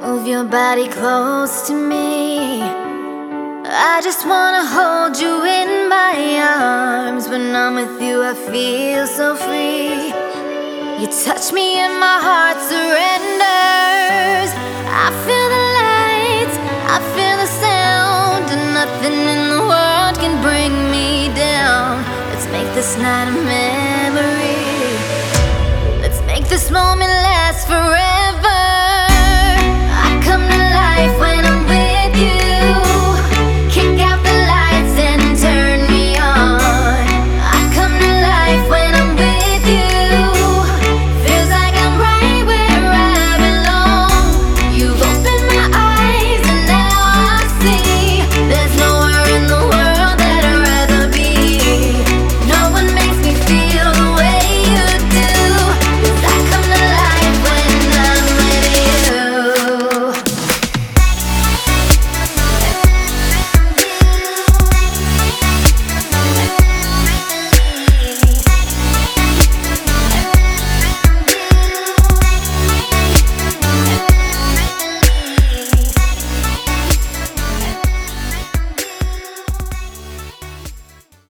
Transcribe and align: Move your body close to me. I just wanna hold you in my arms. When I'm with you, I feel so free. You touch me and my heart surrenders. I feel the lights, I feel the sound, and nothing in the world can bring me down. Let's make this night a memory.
Move 0.00 0.26
your 0.26 0.44
body 0.44 0.88
close 0.88 1.66
to 1.66 1.74
me. 1.74 2.62
I 2.62 4.00
just 4.02 4.26
wanna 4.26 4.64
hold 4.64 5.20
you 5.20 5.44
in 5.44 5.90
my 5.90 6.14
arms. 6.40 7.28
When 7.28 7.54
I'm 7.54 7.74
with 7.74 8.00
you, 8.00 8.22
I 8.22 8.32
feel 8.32 9.06
so 9.06 9.36
free. 9.36 10.08
You 11.00 11.06
touch 11.26 11.52
me 11.52 11.76
and 11.84 12.00
my 12.00 12.18
heart 12.26 12.58
surrenders. 12.70 14.50
I 15.04 15.08
feel 15.24 15.48
the 15.56 15.64
lights, 15.80 16.56
I 16.94 16.98
feel 17.14 17.36
the 17.44 17.50
sound, 17.64 18.44
and 18.54 18.64
nothing 18.72 19.18
in 19.34 19.42
the 19.54 19.62
world 19.70 20.14
can 20.22 20.40
bring 20.40 20.72
me 20.90 21.28
down. 21.34 22.02
Let's 22.30 22.46
make 22.46 22.72
this 22.74 22.96
night 22.96 23.28
a 23.28 23.36
memory. 23.44 24.49